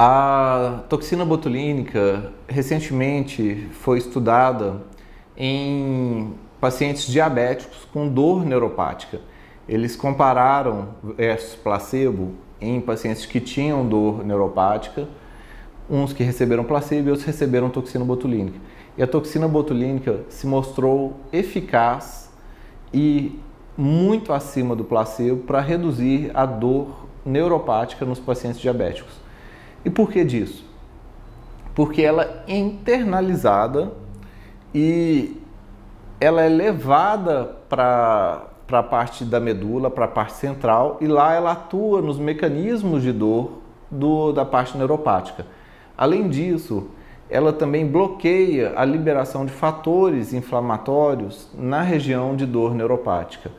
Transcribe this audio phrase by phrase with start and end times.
[0.00, 4.80] A toxina botulínica recentemente foi estudada
[5.36, 9.20] em pacientes diabéticos com dor neuropática.
[9.68, 15.08] Eles compararam versus placebo em pacientes que tinham dor neuropática,
[15.90, 18.60] uns que receberam placebo e outros receberam toxina botulínica.
[18.96, 22.30] E a toxina botulínica se mostrou eficaz
[22.94, 23.36] e
[23.76, 29.26] muito acima do placebo para reduzir a dor neuropática nos pacientes diabéticos.
[29.84, 30.64] E por que disso?
[31.74, 33.92] Porque ela é internalizada
[34.74, 35.40] e
[36.20, 41.52] ela é levada para a parte da medula, para a parte central, e lá ela
[41.52, 43.58] atua nos mecanismos de dor
[43.90, 45.46] do, da parte neuropática.
[45.96, 46.88] Além disso,
[47.30, 53.50] ela também bloqueia a liberação de fatores inflamatórios na região de dor neuropática.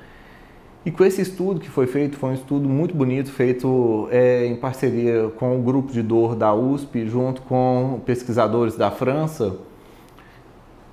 [0.86, 4.56] E com esse estudo que foi feito, foi um estudo muito bonito, feito é, em
[4.56, 9.58] parceria com o grupo de dor da USP, junto com pesquisadores da França,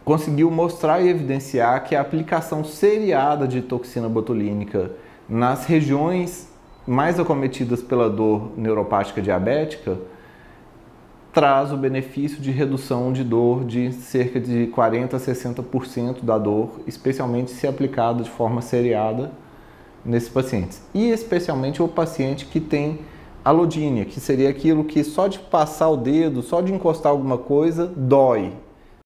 [0.05, 4.91] conseguiu mostrar e evidenciar que a aplicação seriada de toxina botulínica
[5.29, 6.49] nas regiões
[6.85, 9.99] mais acometidas pela dor neuropática diabética
[11.33, 16.81] traz o benefício de redução de dor de cerca de 40 a 60% da dor,
[16.87, 19.31] especialmente se aplicado de forma seriada
[20.07, 20.81] nesses pacientes.
[20.95, 23.01] E especialmente o paciente que tem
[23.45, 27.87] alodínia, que seria aquilo que só de passar o dedo, só de encostar alguma coisa,
[27.87, 28.53] dói.